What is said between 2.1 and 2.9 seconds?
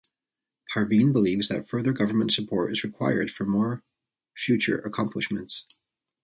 support is